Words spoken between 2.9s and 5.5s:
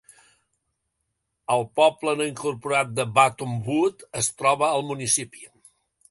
de Buttonwood es troba al municipi.